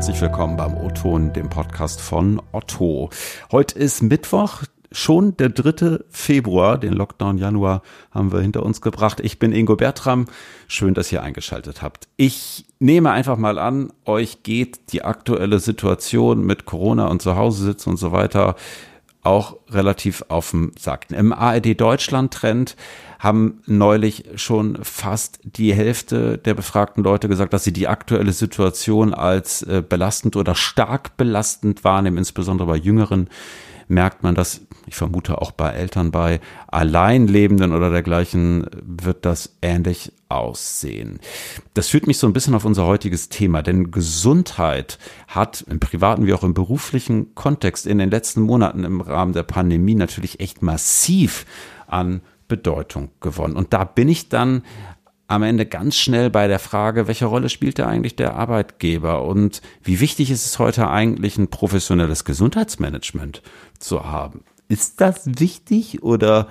[0.00, 3.10] herzlich willkommen beim O-Ton, dem Podcast von Otto.
[3.52, 5.98] Heute ist Mittwoch, schon der 3.
[6.08, 9.20] Februar, den Lockdown Januar haben wir hinter uns gebracht.
[9.20, 10.24] Ich bin Ingo Bertram.
[10.68, 12.08] Schön, dass ihr eingeschaltet habt.
[12.16, 17.62] Ich nehme einfach mal an, euch geht die aktuelle Situation mit Corona und zu Hause
[17.62, 18.56] sitzen und so weiter
[19.22, 21.10] auch relativ auf dem Sack.
[21.10, 22.76] Im ARD Deutschland Trend
[23.18, 29.12] haben neulich schon fast die Hälfte der befragten Leute gesagt, dass sie die aktuelle Situation
[29.12, 33.28] als äh, belastend oder stark belastend wahrnehmen, insbesondere bei Jüngeren
[33.88, 40.12] merkt man das, ich vermute auch bei Eltern, bei Alleinlebenden oder dergleichen wird das ähnlich
[40.30, 41.18] aussehen.
[41.74, 44.98] Das führt mich so ein bisschen auf unser heutiges Thema, denn Gesundheit
[45.28, 49.42] hat im privaten wie auch im beruflichen Kontext in den letzten Monaten im Rahmen der
[49.42, 51.46] Pandemie natürlich echt massiv
[51.86, 53.56] an Bedeutung gewonnen.
[53.56, 54.62] Und da bin ich dann
[55.30, 59.62] am Ende ganz schnell bei der Frage, welche Rolle spielt da eigentlich der Arbeitgeber und
[59.80, 63.40] wie wichtig ist es heute eigentlich, ein professionelles Gesundheitsmanagement
[63.78, 64.42] zu haben?
[64.66, 66.48] Ist das wichtig oder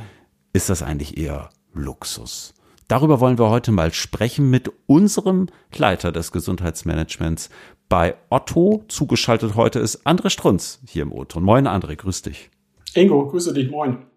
[0.53, 2.53] ist das eigentlich eher Luxus?
[2.89, 5.45] Darüber wollen wir heute mal sprechen mit unserem
[5.77, 7.51] Leiter des Gesundheitsmanagements
[7.87, 8.83] bei Otto.
[8.87, 11.43] Zugeschaltet heute ist André Strunz hier im O-Ton.
[11.43, 12.49] Moin André, grüß dich.
[12.95, 14.07] Ingo, grüße dich, moin.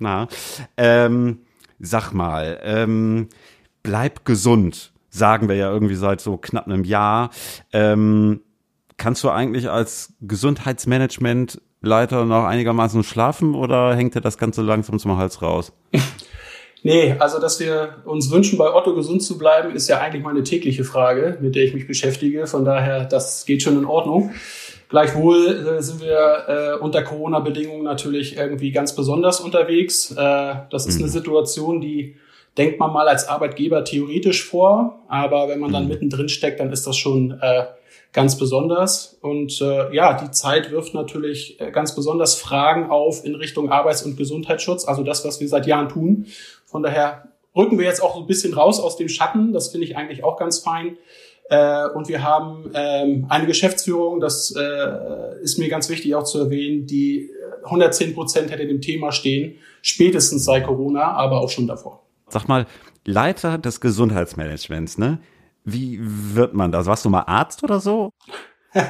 [0.00, 0.26] Na,
[0.76, 1.42] ähm,
[1.78, 3.28] sag mal, ähm,
[3.84, 7.30] bleib gesund, sagen wir ja irgendwie seit so knapp einem Jahr.
[7.72, 8.40] Ähm,
[8.96, 15.16] kannst du eigentlich als Gesundheitsmanagementleiter noch einigermaßen schlafen oder hängt dir das Ganze langsam zum
[15.16, 15.72] Hals raus?
[16.82, 20.42] Nee, also dass wir uns wünschen, bei Otto gesund zu bleiben, ist ja eigentlich meine
[20.44, 22.46] tägliche Frage, mit der ich mich beschäftige.
[22.46, 24.32] Von daher, das geht schon in Ordnung.
[24.88, 30.12] Gleichwohl äh, sind wir äh, unter Corona-Bedingungen natürlich irgendwie ganz besonders unterwegs.
[30.12, 31.04] Äh, das ist mhm.
[31.04, 32.16] eine Situation, die
[32.56, 35.90] denkt man mal als Arbeitgeber theoretisch vor, aber wenn man dann mhm.
[35.90, 37.64] mittendrin steckt, dann ist das schon äh,
[38.12, 39.18] ganz besonders.
[39.20, 44.02] Und äh, ja, die Zeit wirft natürlich äh, ganz besonders Fragen auf in Richtung Arbeits-
[44.02, 46.26] und Gesundheitsschutz, also das, was wir seit Jahren tun.
[46.64, 49.52] Von daher rücken wir jetzt auch so ein bisschen raus aus dem Schatten.
[49.52, 50.96] Das finde ich eigentlich auch ganz fein.
[51.50, 56.38] Äh, und wir haben ähm, eine Geschäftsführung, das äh, ist mir ganz wichtig auch zu
[56.38, 57.30] erwähnen, die
[57.64, 62.02] 110 Prozent hätte dem Thema stehen, spätestens seit Corona, aber auch schon davor.
[62.28, 62.66] Sag mal,
[63.04, 65.20] Leiter des Gesundheitsmanagements, ne?
[65.72, 66.86] Wie wird man das?
[66.86, 68.12] Warst du mal Arzt oder so?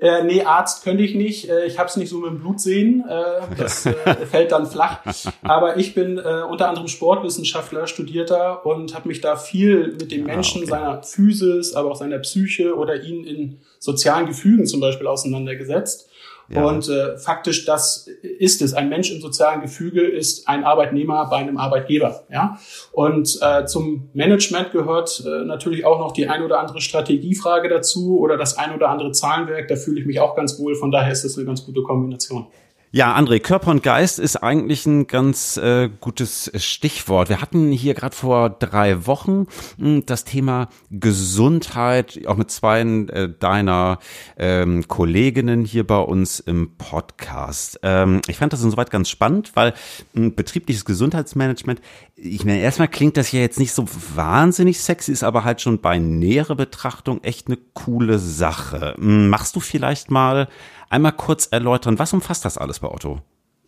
[0.00, 1.50] Äh, nee, Arzt könnte ich nicht.
[1.50, 3.04] Äh, ich habe es nicht so mit dem Blut sehen.
[3.06, 5.00] Äh, das äh, fällt dann flach.
[5.42, 10.24] Aber ich bin äh, unter anderem Sportwissenschaftler, Studierter und habe mich da viel mit dem
[10.24, 10.70] ah, Menschen, ah, okay.
[10.70, 16.08] seiner Physis, aber auch seiner Psyche oder ihn in sozialen Gefügen zum Beispiel auseinandergesetzt.
[16.52, 16.64] Ja.
[16.64, 18.74] Und äh, faktisch, das ist es.
[18.74, 22.24] Ein Mensch im sozialen Gefüge ist ein Arbeitnehmer bei einem Arbeitgeber.
[22.28, 22.58] Ja?
[22.90, 28.18] Und äh, zum Management gehört äh, natürlich auch noch die ein oder andere Strategiefrage dazu
[28.18, 29.68] oder das ein oder andere Zahlenwerk.
[29.68, 30.74] Da fühle ich mich auch ganz wohl.
[30.74, 32.48] Von daher ist das eine ganz gute Kombination.
[32.92, 37.28] Ja, André, Körper und Geist ist eigentlich ein ganz äh, gutes Stichwort.
[37.28, 39.46] Wir hatten hier gerade vor drei Wochen
[39.76, 44.00] mh, hm, das Thema Gesundheit, auch mit zwei äh, deiner
[44.36, 47.78] ähm, Kolleginnen hier bei uns im Podcast.
[47.84, 49.70] Ähm, ich fand das insoweit ganz spannend, weil
[50.14, 51.80] mh, hm, betriebliches Gesundheitsmanagement,
[52.22, 55.80] ich meine, erstmal klingt das ja jetzt nicht so wahnsinnig sexy, ist aber halt schon
[55.80, 58.94] bei näherer Betrachtung echt eine coole Sache.
[58.98, 60.48] Hm, machst du vielleicht mal
[60.90, 63.20] einmal kurz erläutern, was umfasst das alles bei Otto?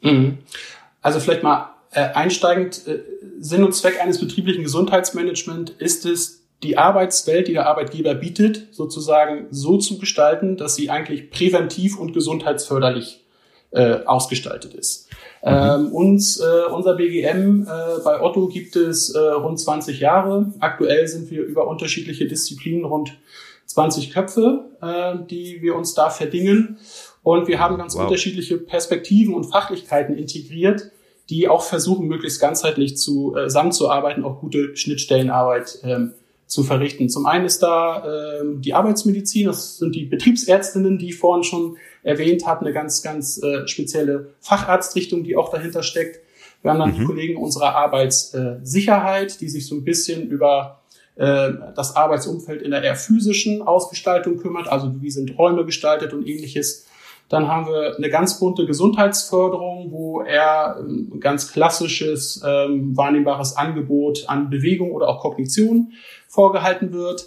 [0.02, 0.38] Mhm.
[1.00, 3.00] Also vielleicht mal äh, einsteigend, äh,
[3.38, 9.46] Sinn und Zweck eines betrieblichen Gesundheitsmanagement ist es, die Arbeitswelt, die der Arbeitgeber bietet, sozusagen
[9.50, 13.21] so zu gestalten, dass sie eigentlich präventiv und gesundheitsförderlich
[13.72, 15.08] äh, ausgestaltet ist.
[15.42, 15.48] Mhm.
[15.48, 17.66] Ähm, uns, äh, unser BGM äh,
[18.04, 20.52] bei Otto gibt es äh, rund 20 Jahre.
[20.60, 23.18] Aktuell sind wir über unterschiedliche Disziplinen rund
[23.66, 26.78] 20 Köpfe, äh, die wir uns da verdingen.
[27.22, 28.04] Und wir haben ganz wow.
[28.04, 30.90] unterschiedliche Perspektiven und Fachlichkeiten integriert,
[31.30, 36.14] die auch versuchen, möglichst ganzheitlich äh, zusammenzuarbeiten, auch gute Schnittstellenarbeit ähm,
[36.46, 37.08] zu verrichten.
[37.08, 41.76] Zum einen ist da ähm, die Arbeitsmedizin, das sind die Betriebsärztinnen, die ich vorhin schon
[42.02, 46.20] erwähnt habe, eine ganz, ganz äh, spezielle Facharztrichtung, die auch dahinter steckt.
[46.62, 46.98] Wir haben dann mhm.
[46.98, 50.80] die Kollegen unserer Arbeitssicherheit, die sich so ein bisschen über
[51.16, 56.26] äh, das Arbeitsumfeld in der eher physischen Ausgestaltung kümmert, also wie sind Räume gestaltet und
[56.26, 56.86] ähnliches.
[57.28, 64.28] Dann haben wir eine ganz bunte Gesundheitsförderung, wo er ein ganz klassisches ähm, wahrnehmbares Angebot
[64.28, 65.92] an Bewegung oder auch Kognition
[66.28, 67.26] vorgehalten wird.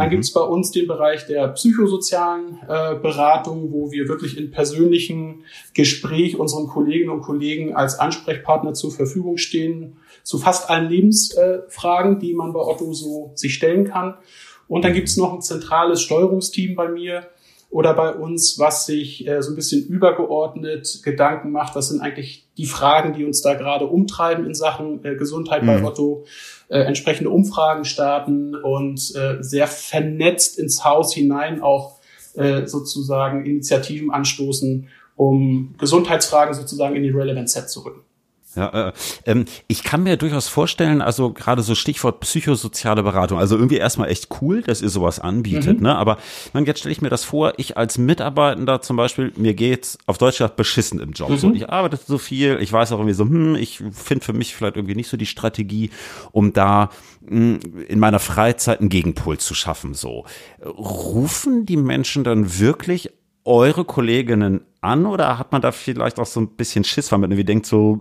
[0.00, 0.12] Dann mhm.
[0.12, 5.44] gibt es bei uns den Bereich der psychosozialen äh, Beratung, wo wir wirklich in persönlichen
[5.74, 12.18] Gespräch unseren Kolleginnen und Kollegen als Ansprechpartner zur Verfügung stehen, zu fast allen Lebensfragen, äh,
[12.18, 14.14] die man bei Otto so sich stellen kann.
[14.68, 17.28] Und dann gibt es noch ein zentrales Steuerungsteam bei mir,
[17.70, 22.48] oder bei uns, was sich äh, so ein bisschen übergeordnet Gedanken macht, was sind eigentlich
[22.56, 25.66] die Fragen, die uns da gerade umtreiben in Sachen äh, Gesundheit mhm.
[25.66, 26.26] bei Otto,
[26.68, 32.00] äh, entsprechende Umfragen starten und äh, sehr vernetzt ins Haus hinein auch
[32.34, 38.00] äh, sozusagen Initiativen anstoßen, um Gesundheitsfragen sozusagen in die Relevant Set zu rücken.
[38.56, 38.92] Ja, äh,
[39.26, 44.08] ähm, ich kann mir durchaus vorstellen, also gerade so Stichwort psychosoziale Beratung, also irgendwie erstmal
[44.08, 45.84] echt cool, dass ihr sowas anbietet, mhm.
[45.84, 45.96] ne?
[45.96, 46.18] Aber
[46.52, 50.18] man, jetzt stelle ich mir das vor, ich als Mitarbeitender zum Beispiel, mir geht's auf
[50.18, 51.30] Deutsch gesagt beschissen im Job.
[51.30, 51.36] Mhm.
[51.38, 54.54] So, ich arbeite so viel, ich weiß auch irgendwie so, hm, ich finde für mich
[54.56, 55.90] vielleicht irgendwie nicht so die Strategie,
[56.32, 59.94] um da mh, hm, in meiner Freizeit einen Gegenpol zu schaffen.
[59.94, 60.24] So
[60.64, 63.10] rufen die Menschen dann wirklich
[63.44, 67.30] eure Kolleginnen an oder hat man da vielleicht auch so ein bisschen Schiss, weil man
[67.30, 68.00] irgendwie denkt, so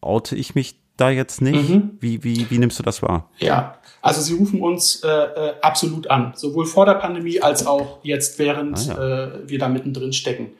[0.00, 1.68] oute ich mich da jetzt nicht?
[1.68, 1.98] Mhm.
[2.00, 3.30] Wie, wie, wie nimmst du das wahr?
[3.38, 7.98] Ja, also sie rufen uns äh, äh, absolut an, sowohl vor der Pandemie als auch
[8.02, 9.24] jetzt, während ah, ja.
[9.24, 10.50] äh, wir da mittendrin stecken.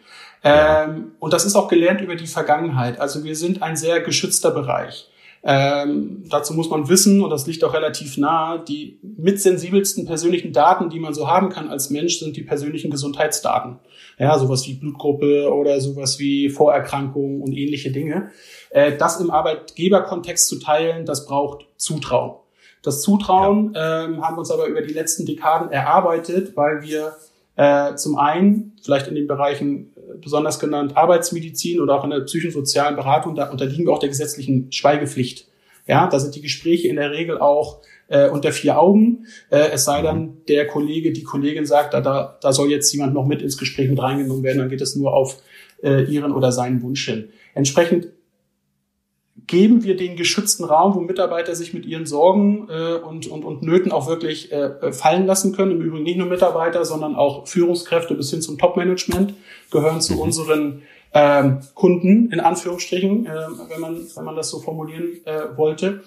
[0.42, 3.00] Ähm, Und das ist auch gelernt über die Vergangenheit.
[3.00, 5.08] Also wir sind ein sehr geschützter Bereich.
[5.48, 10.90] Ähm, dazu muss man wissen, und das liegt auch relativ nahe, die mitsensibelsten persönlichen Daten,
[10.90, 13.78] die man so haben kann als Mensch, sind die persönlichen Gesundheitsdaten.
[14.18, 18.30] Ja, sowas wie Blutgruppe oder sowas wie Vorerkrankungen und ähnliche Dinge.
[18.70, 22.40] Äh, das im Arbeitgeberkontext zu teilen, das braucht Zutrauen.
[22.82, 24.04] Das Zutrauen ja.
[24.04, 27.12] ähm, haben wir uns aber über die letzten Dekaden erarbeitet, weil wir
[27.54, 32.96] äh, zum einen vielleicht in den Bereichen besonders genannt Arbeitsmedizin oder auch in der psychosozialen
[32.96, 35.48] Beratung, da unterliegen wir auch der gesetzlichen Schweigepflicht.
[35.86, 39.26] Ja, da sind die Gespräche in der Regel auch äh, unter vier Augen.
[39.50, 43.14] Äh, es sei dann, der Kollege, die Kollegin sagt, da, da, da soll jetzt jemand
[43.14, 45.38] noch mit ins Gespräch mit reingenommen werden, dann geht es nur auf
[45.82, 47.28] äh, ihren oder seinen Wunsch hin.
[47.54, 48.08] Entsprechend
[49.46, 53.62] geben wir den geschützten Raum, wo Mitarbeiter sich mit ihren Sorgen äh, und, und, und
[53.62, 55.72] Nöten auch wirklich äh, fallen lassen können.
[55.72, 59.34] Im Übrigen nicht nur Mitarbeiter, sondern auch Führungskräfte bis hin zum Top-Management
[59.70, 60.20] gehören zu mhm.
[60.20, 60.82] unseren
[61.14, 63.30] ähm, Kunden, in Anführungsstrichen, äh,
[63.68, 66.02] wenn, man, wenn man das so formulieren äh, wollte.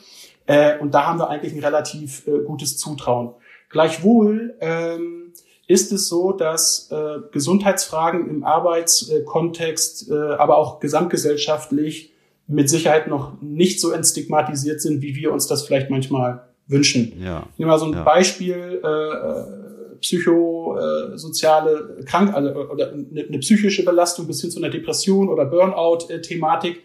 [0.45, 3.33] Äh, und da haben wir eigentlich ein relativ äh, gutes Zutrauen.
[3.69, 5.33] Gleichwohl ähm,
[5.67, 12.11] ist es so, dass äh, Gesundheitsfragen im Arbeitskontext, äh, aber auch gesamtgesellschaftlich
[12.49, 17.13] mit Sicherheit noch nicht so entstigmatisiert sind, wie wir uns das vielleicht manchmal wünschen.
[17.23, 17.47] Ja.
[17.53, 18.03] Ich nehme mal so ein ja.
[18.03, 24.69] Beispiel, äh, psychosoziale äh, Krank also, oder eine, eine, psychische Belastung bis hin zu einer
[24.69, 26.81] Depression oder Burnout-Thematik.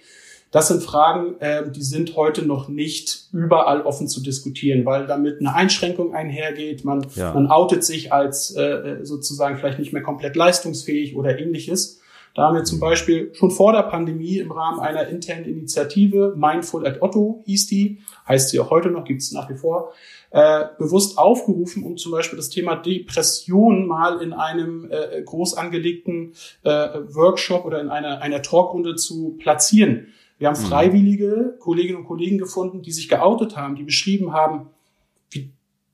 [0.50, 5.40] Das sind Fragen, äh, die sind heute noch nicht überall offen zu diskutieren, weil damit
[5.40, 6.84] eine Einschränkung einhergeht.
[6.84, 7.34] Man, ja.
[7.34, 12.00] man outet sich als äh, sozusagen vielleicht nicht mehr komplett leistungsfähig oder ähnliches.
[12.34, 16.84] Da haben wir zum Beispiel schon vor der Pandemie im Rahmen einer internen Initiative, Mindful
[16.84, 19.92] at Otto hieß die, heißt sie auch heute noch, gibt es nach wie vor,
[20.30, 26.32] äh, bewusst aufgerufen, um zum Beispiel das Thema Depression mal in einem äh, groß angelegten
[26.64, 30.08] äh, Workshop oder in einer, einer Talkrunde zu platzieren.
[30.38, 30.66] Wir haben mhm.
[30.66, 34.70] freiwillige Kolleginnen und Kollegen gefunden, die sich geoutet haben, die beschrieben haben,
[35.30, 35.50] wie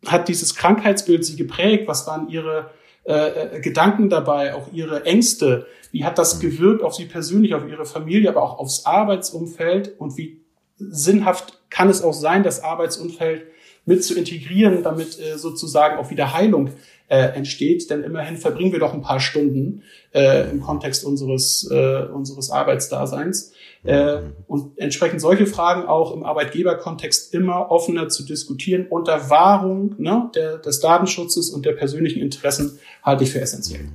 [0.07, 2.71] hat dieses Krankheitsbild sie geprägt, was waren ihre
[3.05, 7.67] äh, äh, Gedanken dabei, auch ihre Ängste, wie hat das gewirkt auf sie persönlich, auf
[7.67, 9.99] ihre Familie, aber auch aufs Arbeitsumfeld?
[9.99, 10.41] Und wie
[10.77, 13.47] sinnhaft kann es auch sein, das Arbeitsumfeld
[13.87, 16.71] mit zu integrieren, damit äh, sozusagen auch wieder Heilung
[17.11, 17.91] äh, entsteht.
[17.91, 19.83] Denn immerhin verbringen wir doch ein paar Stunden
[20.15, 23.53] äh, im Kontext unseres, äh, unseres Arbeitsdaseins.
[23.83, 30.31] Äh, und entsprechend solche Fragen auch im Arbeitgeberkontext immer offener zu diskutieren unter Wahrung ne,
[30.35, 33.89] der, des Datenschutzes und der persönlichen Interessen halte ich für essentiell.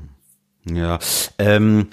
[0.67, 0.98] Ja,
[1.38, 1.88] ähm,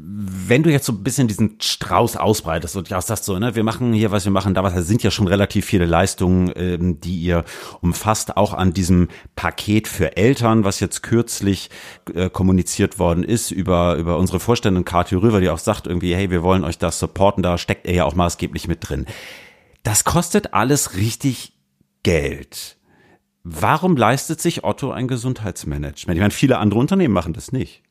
[0.00, 3.64] wenn du jetzt so ein bisschen diesen Strauß ausbreitest und ja sagst so, ne, wir
[3.64, 7.18] machen hier, was wir machen, da was, sind ja schon relativ viele Leistungen, ähm, die
[7.18, 7.44] ihr
[7.80, 11.70] umfasst, auch an diesem Paket für Eltern, was jetzt kürzlich
[12.14, 16.30] äh, kommuniziert worden ist über über unsere Vorständin Kathi Rüver, die auch sagt irgendwie, hey,
[16.30, 19.06] wir wollen euch das supporten, da steckt er ja auch maßgeblich mit drin.
[19.82, 21.54] Das kostet alles richtig
[22.04, 22.76] Geld.
[23.42, 26.16] Warum leistet sich Otto ein Gesundheitsmanagement?
[26.16, 27.82] Ich meine, viele andere Unternehmen machen das nicht.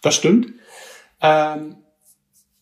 [0.00, 0.52] Das stimmt.
[1.22, 1.76] Ähm,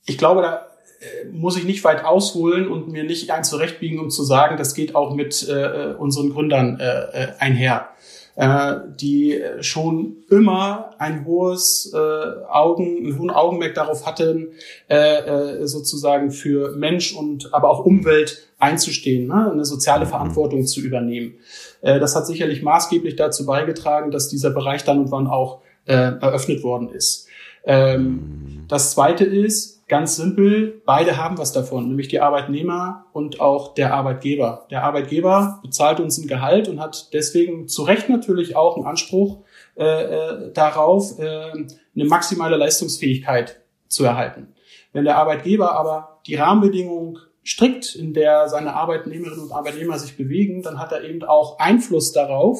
[0.06, 0.66] ich glaube, da
[1.00, 4.74] äh, muss ich nicht weit ausholen und mir nicht ein zurechtbiegen, um zu sagen, das
[4.74, 7.88] geht auch mit äh, unseren Gründern äh, äh einher,
[8.36, 14.48] äh, die schon immer ein hohes äh, Augen, einen hohen Augenmerk darauf hatten,
[14.88, 19.50] äh, äh, sozusagen für Mensch und aber auch Umwelt einzustehen, ne?
[19.52, 20.10] eine soziale mhm.
[20.10, 21.34] Verantwortung zu übernehmen.
[21.82, 25.94] Äh, das hat sicherlich maßgeblich dazu beigetragen, dass dieser Bereich dann und wann auch äh,
[25.94, 27.25] eröffnet worden ist.
[27.66, 33.74] Ähm, das zweite ist, ganz simpel, beide haben was davon, nämlich die Arbeitnehmer und auch
[33.74, 34.66] der Arbeitgeber.
[34.70, 39.44] Der Arbeitgeber bezahlt uns ein Gehalt und hat deswegen zu Recht natürlich auch einen Anspruch
[39.76, 44.54] äh, äh, darauf, äh, eine maximale Leistungsfähigkeit zu erhalten.
[44.92, 50.62] Wenn der Arbeitgeber aber die Rahmenbedingungen strikt, in der seine Arbeitnehmerinnen und Arbeitnehmer sich bewegen,
[50.62, 52.58] dann hat er eben auch Einfluss darauf,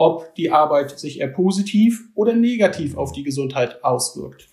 [0.00, 4.48] ob die Arbeit sich eher positiv oder negativ auf die Gesundheit auswirkt.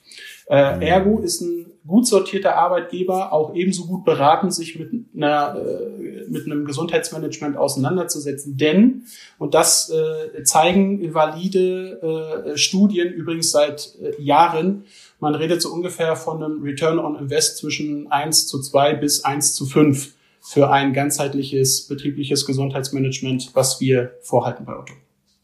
[0.50, 0.82] Äh, mhm.
[0.82, 6.46] ergo ist ein gut sortierter Arbeitgeber auch ebenso gut beraten, sich mit, einer, äh, mit
[6.46, 8.58] einem Gesundheitsmanagement auseinanderzusetzen.
[8.58, 9.04] Denn,
[9.38, 14.84] und das äh, zeigen valide äh, Studien übrigens seit äh, Jahren,
[15.22, 19.56] man redet so ungefähr von einem Return on Invest zwischen 1 zu 2 bis 1
[19.56, 24.94] zu 5 für ein ganzheitliches betriebliches Gesundheitsmanagement, was wir vorhalten bei Otto.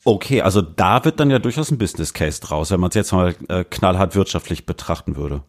[0.05, 3.13] Okay, also da wird dann ja durchaus ein Business Case draus, wenn man es jetzt
[3.13, 5.43] mal äh, knallhart wirtschaftlich betrachten würde.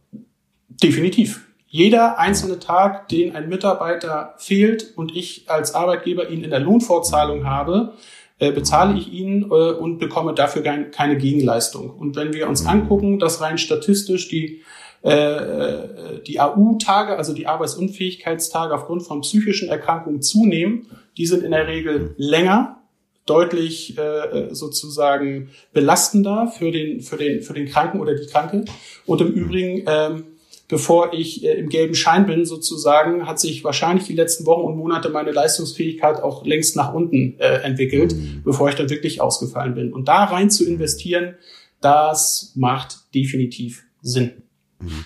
[0.69, 1.47] Definitiv.
[1.67, 7.47] Jeder einzelne Tag, den ein Mitarbeiter fehlt und ich als Arbeitgeber ihn in der Lohnfortzahlung
[7.47, 7.95] habe,
[8.39, 11.91] äh, bezahle ich ihn äh, und bekomme dafür keine Gegenleistung.
[11.91, 14.63] Und wenn wir uns angucken, dass rein statistisch die
[15.03, 20.87] äh, die AU-Tage, also die Arbeitsunfähigkeitstage aufgrund von psychischen Erkrankungen zunehmen,
[21.19, 22.84] die sind in der Regel länger
[23.27, 28.65] deutlich äh, sozusagen belastender für den, für, den, für den Kranken oder die Kranke.
[29.07, 30.25] Und im Übrigen, ähm,
[30.69, 34.77] bevor ich äh, im gelben Schein bin sozusagen, hat sich wahrscheinlich die letzten Wochen und
[34.77, 38.43] Monate meine Leistungsfähigkeit auch längst nach unten äh, entwickelt, mhm.
[38.45, 39.93] bevor ich dann wirklich ausgefallen bin.
[39.93, 41.35] Und da rein zu investieren,
[41.81, 44.33] das macht definitiv Sinn.
[44.81, 45.05] Mhm.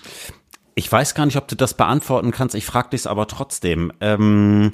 [0.75, 2.55] Ich weiß gar nicht, ob du das beantworten kannst.
[2.55, 3.91] Ich frage dich aber trotzdem.
[3.99, 4.71] Ähm,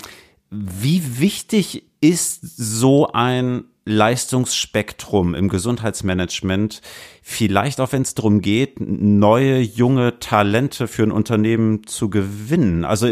[0.51, 6.81] wie wichtig ist so ein Leistungsspektrum im Gesundheitsmanagement,
[7.21, 12.83] vielleicht auch wenn es darum geht, neue junge Talente für ein Unternehmen zu gewinnen.
[12.83, 13.07] Also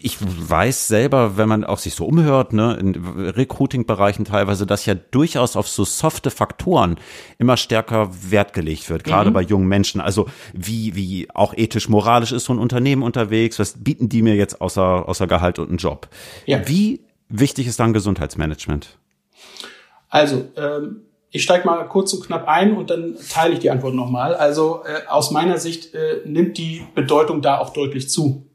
[0.00, 4.94] ich weiß selber, wenn man auch sich so umhört, ne, in Recruiting-Bereichen teilweise, dass ja
[4.94, 6.96] durchaus auf so softe Faktoren
[7.36, 9.34] immer stärker Wert gelegt wird, gerade mhm.
[9.34, 10.00] bei jungen Menschen.
[10.00, 14.62] Also wie, wie auch ethisch-moralisch ist so ein Unternehmen unterwegs, was bieten die mir jetzt
[14.62, 16.08] außer, außer Gehalt und einen Job?
[16.46, 16.66] Ja.
[16.66, 18.98] Wie wichtig ist dann Gesundheitsmanagement?
[20.08, 23.94] Also, ähm, ich steige mal kurz und knapp ein und dann teile ich die Antwort
[23.94, 24.34] nochmal.
[24.34, 28.46] Also äh, aus meiner Sicht äh, nimmt die Bedeutung da auch deutlich zu.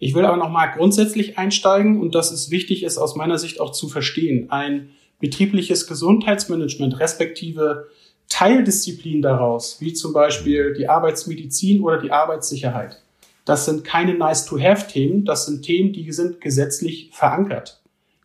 [0.00, 3.70] Ich will aber nochmal grundsätzlich einsteigen und das ist wichtig, ist aus meiner Sicht auch
[3.70, 4.50] zu verstehen.
[4.50, 4.90] Ein
[5.20, 7.86] betriebliches Gesundheitsmanagement respektive
[8.28, 13.00] Teildisziplin daraus, wie zum Beispiel die Arbeitsmedizin oder die Arbeitssicherheit,
[13.44, 17.81] das sind keine Nice-to-Have-Themen, das sind Themen, die sind gesetzlich verankert.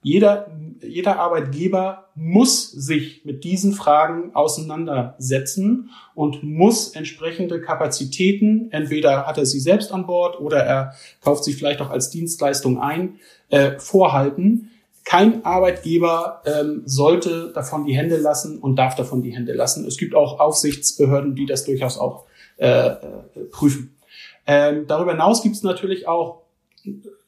[0.07, 0.47] Jeder,
[0.81, 9.45] jeder Arbeitgeber muss sich mit diesen Fragen auseinandersetzen und muss entsprechende Kapazitäten, entweder hat er
[9.45, 14.71] sie selbst an Bord oder er kauft sie vielleicht auch als Dienstleistung ein, äh, vorhalten.
[15.03, 19.85] Kein Arbeitgeber ähm, sollte davon die Hände lassen und darf davon die Hände lassen.
[19.85, 22.23] Es gibt auch Aufsichtsbehörden, die das durchaus auch
[22.55, 22.95] äh, äh
[23.51, 23.97] prüfen.
[24.45, 26.46] Ähm, darüber hinaus gibt es natürlich auch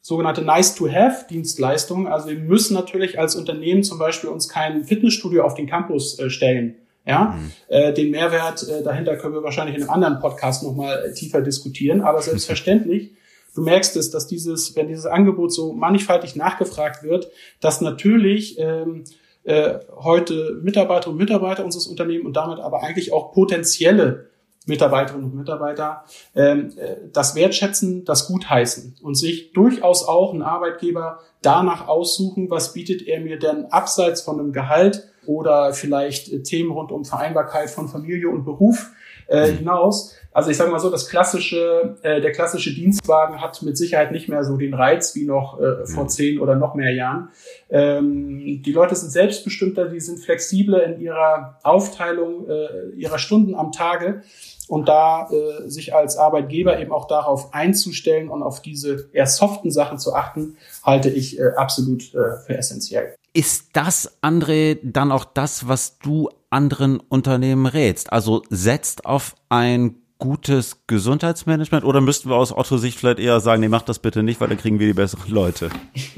[0.00, 2.06] sogenannte Nice-to-Have-Dienstleistungen.
[2.06, 6.30] Also wir müssen natürlich als Unternehmen zum Beispiel uns kein Fitnessstudio auf den Campus äh,
[6.30, 6.76] stellen.
[7.06, 7.50] Ja, mhm.
[7.68, 11.40] äh, den Mehrwert äh, dahinter können wir wahrscheinlich in einem anderen Podcast nochmal äh, tiefer
[11.40, 12.02] diskutieren.
[12.02, 13.12] Aber selbstverständlich,
[13.54, 19.04] du merkst es, dass dieses, wenn dieses Angebot so mannigfaltig nachgefragt wird, dass natürlich ähm,
[19.44, 24.29] äh, heute Mitarbeiter und Mitarbeiter unseres Unternehmens und damit aber eigentlich auch potenzielle
[24.66, 31.20] Mitarbeiterinnen und Mitarbeiter ähm, äh, das Wertschätzen, das Gutheißen und sich durchaus auch ein Arbeitgeber
[31.42, 36.72] danach aussuchen, was bietet er mir denn abseits von einem Gehalt oder vielleicht äh, Themen
[36.72, 38.90] rund um Vereinbarkeit von Familie und Beruf
[39.30, 40.14] äh, hinaus.
[40.32, 44.28] Also ich sage mal so, das klassische, äh, der klassische Dienstwagen hat mit Sicherheit nicht
[44.28, 47.30] mehr so den Reiz wie noch äh, vor zehn oder noch mehr Jahren.
[47.68, 53.72] Ähm, die Leute sind selbstbestimmter, die sind flexibler in ihrer Aufteilung äh, ihrer Stunden am
[53.72, 54.22] Tage
[54.68, 59.72] und da äh, sich als Arbeitgeber eben auch darauf einzustellen und auf diese eher soften
[59.72, 63.16] Sachen zu achten, halte ich äh, absolut äh, für essentiell.
[63.32, 68.12] Ist das, André, dann auch das, was du anderen Unternehmen rätst?
[68.12, 73.68] Also setzt auf ein gutes Gesundheitsmanagement oder müssten wir aus Otto-Sicht vielleicht eher sagen, nee,
[73.68, 75.70] macht das bitte nicht, weil dann kriegen wir die besseren Leute?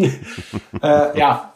[0.83, 1.55] äh, ja,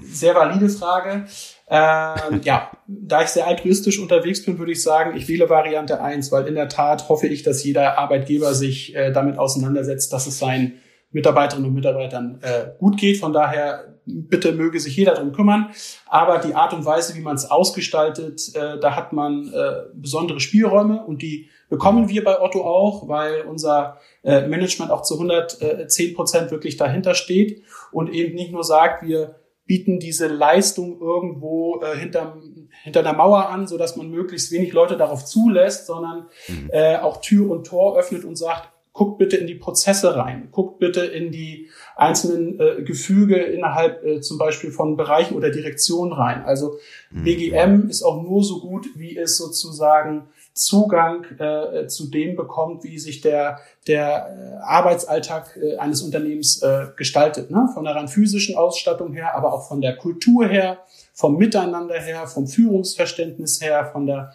[0.00, 1.26] sehr valide Frage.
[1.68, 6.32] Ähm, ja, da ich sehr altruistisch unterwegs bin, würde ich sagen, ich wähle Variante eins,
[6.32, 10.38] weil in der Tat hoffe ich, dass jeder Arbeitgeber sich äh, damit auseinandersetzt, dass es
[10.38, 10.74] sein
[11.12, 13.18] Mitarbeiterinnen und Mitarbeitern äh, gut geht.
[13.18, 15.70] Von daher bitte möge sich jeder darum kümmern.
[16.06, 20.40] Aber die Art und Weise, wie man es ausgestaltet, äh, da hat man äh, besondere
[20.40, 26.14] Spielräume und die bekommen wir bei Otto auch, weil unser äh, Management auch zu 110
[26.14, 31.96] Prozent wirklich dahinter steht und eben nicht nur sagt, wir bieten diese Leistung irgendwo äh,
[31.96, 36.70] hinterm, hinter der Mauer an, so dass man möglichst wenig Leute darauf zulässt, sondern mhm.
[36.72, 40.78] äh, auch Tür und Tor öffnet und sagt, guckt bitte in die Prozesse rein, guckt
[40.78, 46.44] bitte in die einzelnen äh, Gefüge innerhalb äh, zum Beispiel von Bereichen oder Direktionen rein.
[46.44, 46.78] Also.
[47.14, 52.98] BGM ist auch nur so gut, wie es sozusagen Zugang äh, zu dem bekommt, wie
[52.98, 57.50] sich der, der äh, Arbeitsalltag äh, eines Unternehmens äh, gestaltet.
[57.50, 57.68] Ne?
[57.72, 60.78] Von der rein physischen Ausstattung her, aber auch von der Kultur her,
[61.14, 64.32] vom Miteinander her, vom Führungsverständnis her, von der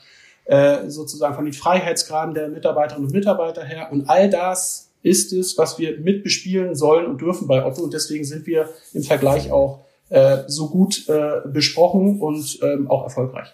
[0.48, 3.90] äh, sozusagen von den Freiheitsgraden der Mitarbeiterinnen und Mitarbeiter her.
[3.92, 7.84] Und all das ist es, was wir mitbespielen sollen und dürfen bei Otto.
[7.84, 13.04] Und deswegen sind wir im Vergleich auch äh, so gut äh, besprochen und ähm, auch
[13.04, 13.54] erfolgreich.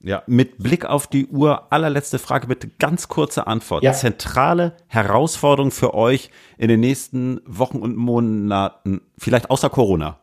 [0.00, 3.82] Ja, mit Blick auf die Uhr, allerletzte Frage, bitte ganz kurze Antwort.
[3.82, 3.92] Ja.
[3.92, 10.18] Zentrale Herausforderung für euch in den nächsten Wochen und Monaten, vielleicht außer Corona?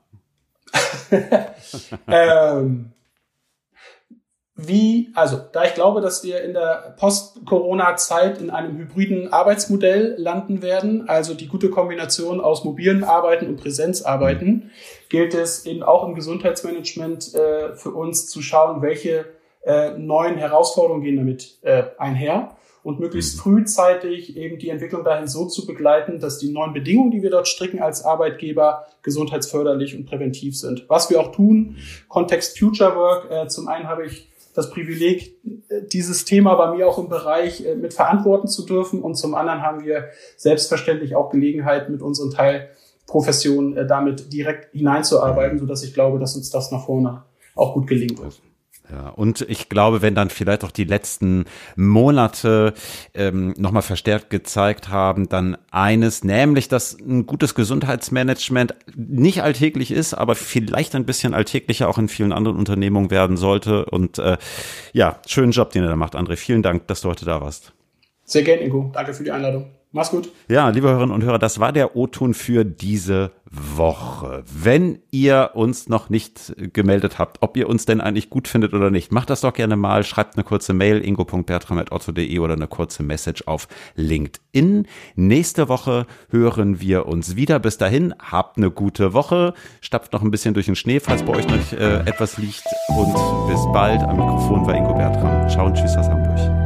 [2.08, 2.94] ähm,
[4.56, 10.62] wie, also da ich glaube, dass wir in der Post-Corona-Zeit in einem hybriden Arbeitsmodell landen
[10.62, 14.72] werden, also die gute Kombination aus mobilen Arbeiten und Präsenzarbeiten,
[15.10, 19.26] gilt es eben auch im Gesundheitsmanagement äh, für uns zu schauen, welche
[19.64, 23.42] äh, neuen Herausforderungen gehen damit äh, einher und möglichst mhm.
[23.42, 27.48] frühzeitig eben die Entwicklung dahin so zu begleiten, dass die neuen Bedingungen, die wir dort
[27.48, 30.86] stricken als Arbeitgeber, gesundheitsförderlich und präventiv sind.
[30.90, 31.78] Was wir auch tun,
[32.08, 35.36] Kontext Future Work, äh, zum einen habe ich das Privileg,
[35.92, 39.62] dieses Thema bei mir auch im Bereich äh, mit verantworten zu dürfen und zum anderen
[39.62, 46.20] haben wir selbstverständlich auch Gelegenheit, mit unseren Teilprofessionen äh, damit direkt hineinzuarbeiten, sodass ich glaube,
[46.20, 47.24] dass uns das nach vorne
[47.56, 48.42] auch gut gelingen wird.
[48.92, 51.46] Ja, und ich glaube, wenn dann vielleicht auch die letzten
[51.78, 52.74] Monate
[53.14, 60.14] ähm, nochmal verstärkt gezeigt haben, dann eines, nämlich, dass ein gutes Gesundheitsmanagement nicht alltäglich ist,
[60.14, 63.86] aber vielleicht ein bisschen alltäglicher auch in vielen anderen Unternehmungen werden sollte.
[63.86, 64.38] Und äh,
[64.92, 66.36] ja, schönen Job, den ihr da macht, André.
[66.36, 67.72] Vielen Dank, dass du heute da warst.
[68.26, 68.92] Sehr gerne, Ingo.
[68.94, 69.81] Danke für die Einladung.
[69.94, 70.32] Mach's gut.
[70.48, 74.44] Ja, liebe Hörerinnen und Hörer, das war der O-Ton für diese Woche.
[74.50, 78.90] Wenn ihr uns noch nicht gemeldet habt, ob ihr uns denn eigentlich gut findet oder
[78.90, 80.06] nicht, macht das doch gerne mal.
[80.06, 84.88] Schreibt eine kurze Mail ingo.bertram.otto.de oder eine kurze Message auf LinkedIn.
[85.16, 87.60] Nächste Woche hören wir uns wieder.
[87.60, 89.54] Bis dahin, habt eine gute Woche.
[89.82, 92.64] Stapft noch ein bisschen durch den Schnee, falls bei euch noch äh, etwas liegt.
[92.88, 93.14] Und
[93.50, 94.02] bis bald.
[94.04, 95.50] Am Mikrofon war Ingo Bertram.
[95.50, 96.61] Ciao und tschüss aus Hamburg.